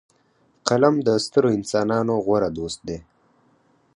[0.67, 2.97] قلم د سترو انسانانو غوره دوست دی